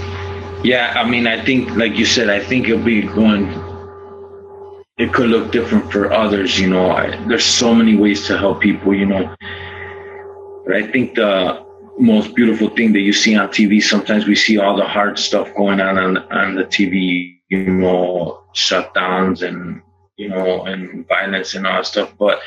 [0.63, 0.93] yeah.
[0.97, 3.49] I mean, I think, like you said, I think it'll be going.
[4.99, 6.91] It could look different for others, you know.
[6.91, 9.35] I, there's so many ways to help people, you know.
[10.67, 11.65] But I think the
[11.99, 13.83] most beautiful thing that you see on TV.
[13.83, 18.43] Sometimes we see all the hard stuff going on on, on the TV, you know,
[18.55, 19.83] shutdowns and,
[20.17, 22.15] you know, and violence and all that stuff.
[22.19, 22.41] But,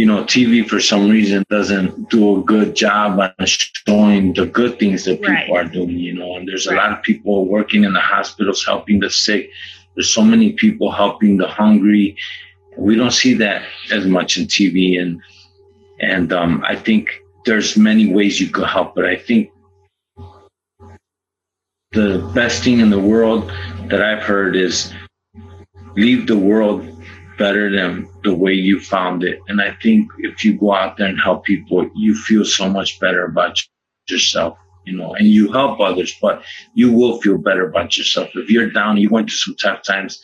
[0.00, 4.78] you know, TV for some reason doesn't do a good job on showing the good
[4.78, 5.66] things that people right.
[5.66, 9.00] are doing, you know, and there's a lot of people working in the hospitals helping
[9.00, 9.50] the sick.
[9.94, 12.16] There's so many people helping the hungry.
[12.78, 13.60] We don't see that
[13.92, 14.98] as much in TV.
[14.98, 15.20] And,
[16.00, 19.50] and um, I think there's many ways you could help, but I think
[21.92, 23.52] the best thing in the world
[23.90, 24.94] that I've heard is
[25.94, 26.88] leave the world
[27.40, 29.40] better than the way you found it.
[29.48, 33.00] And I think if you go out there and help people, you feel so much
[33.00, 33.58] better about
[34.10, 38.28] yourself, you know, and you help others, but you will feel better about yourself.
[38.34, 40.22] If you're down, you went through some tough times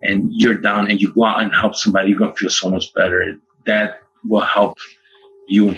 [0.00, 2.70] and you're down and you go out and help somebody, you're going to feel so
[2.70, 3.36] much better.
[3.66, 4.78] That will help
[5.48, 5.76] you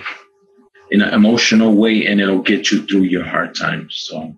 [0.91, 3.95] in an emotional way and it'll get you through your hard times.
[4.07, 4.37] So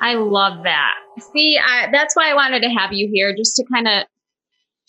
[0.00, 0.94] I love that.
[1.34, 4.06] See, I, that's why I wanted to have you here just to kind of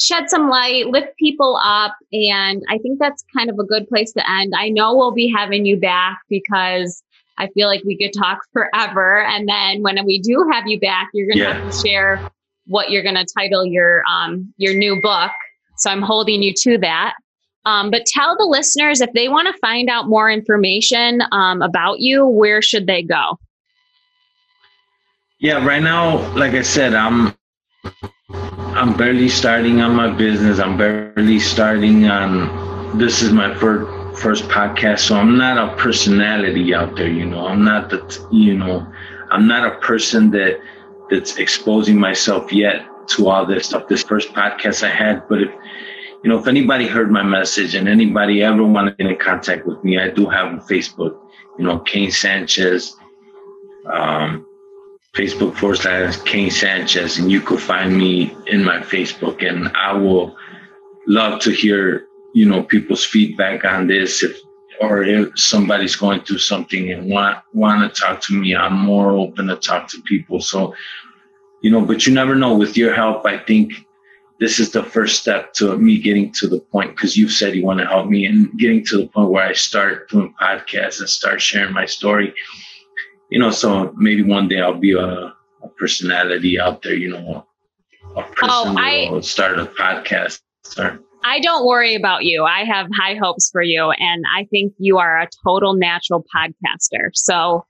[0.01, 1.95] shed some light, lift people up.
[2.11, 4.53] And I think that's kind of a good place to end.
[4.57, 7.03] I know we'll be having you back because
[7.37, 9.21] I feel like we could talk forever.
[9.21, 11.53] And then when we do have you back, you're going to yeah.
[11.53, 12.31] have to share
[12.67, 15.31] what you're going to title your, um, your new book.
[15.77, 17.15] So I'm holding you to that.
[17.65, 21.99] Um, but tell the listeners if they want to find out more information um, about
[21.99, 23.39] you, where should they go?
[25.39, 27.35] Yeah, right now, like I said, I'm
[28.73, 30.59] I'm barely starting on my business.
[30.59, 32.97] I'm barely starting on.
[32.97, 37.09] This is my first first podcast, so I'm not a personality out there.
[37.09, 37.99] You know, I'm not the
[38.31, 38.87] you know,
[39.29, 40.61] I'm not a person that
[41.09, 43.89] that's exposing myself yet to all this stuff.
[43.89, 45.51] This first podcast I had, but if
[46.23, 49.65] you know, if anybody heard my message and anybody ever wanted to get in contact
[49.67, 51.19] with me, I do have a Facebook,
[51.59, 52.95] you know, Kane Sanchez,
[53.91, 54.45] um,
[55.13, 59.47] Facebook forward slash Kane Sanchez, and you could find me in my Facebook.
[59.47, 60.37] And I will
[61.07, 64.23] love to hear, you know, people's feedback on this.
[64.23, 64.37] If
[64.79, 69.11] or if somebody's going through something and want want to talk to me, I'm more
[69.11, 70.39] open to talk to people.
[70.39, 70.73] So,
[71.61, 72.55] you know, but you never know.
[72.55, 73.73] With your help, I think
[74.39, 77.65] this is the first step to me getting to the point because you've said you
[77.65, 81.09] want to help me and getting to the point where I start doing podcasts and
[81.09, 82.33] start sharing my story.
[83.31, 87.45] You know, so maybe one day I'll be a, a personality out there, you know,
[88.15, 90.41] a person oh, I, will start a podcast.
[90.63, 91.01] Start.
[91.23, 92.43] I don't worry about you.
[92.43, 93.91] I have high hopes for you.
[93.91, 97.09] And I think you are a total natural podcaster.
[97.13, 97.65] So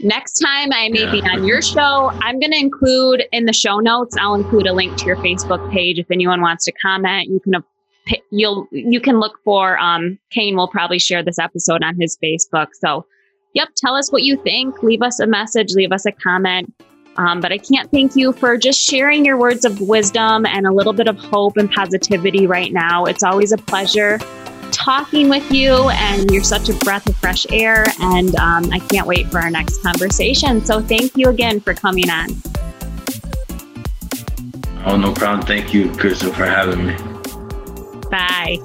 [0.00, 1.12] next time I may yeah.
[1.12, 4.72] be on your show, I'm going to include in the show notes, I'll include a
[4.72, 5.98] link to your Facebook page.
[5.98, 7.62] If anyone wants to comment, you can
[8.30, 12.68] you'll you can look for um Kane will probably share this episode on his Facebook.
[12.72, 13.04] So
[13.56, 14.82] yep, tell us what you think.
[14.82, 16.72] Leave us a message, leave us a comment.
[17.16, 20.70] Um, but I can't thank you for just sharing your words of wisdom and a
[20.70, 23.06] little bit of hope and positivity right now.
[23.06, 24.18] It's always a pleasure
[24.70, 27.86] talking with you, and you're such a breath of fresh air.
[28.00, 30.62] And um, I can't wait for our next conversation.
[30.62, 32.28] So thank you again for coming on.
[34.84, 35.46] Oh, no problem.
[35.46, 36.96] Thank you, Crystal, for having me.
[38.10, 38.58] Bye.